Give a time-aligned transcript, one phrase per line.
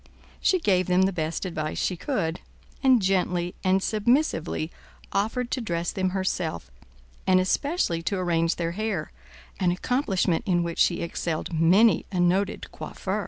[0.39, 2.39] She gave them the best advice she could,
[2.81, 4.71] and gently and submissively
[5.11, 6.71] offered to dress them herself,
[7.27, 9.11] and especially to arrange their hair,
[9.59, 13.19] an accomplishment in which she excelled many a noted coiffeur.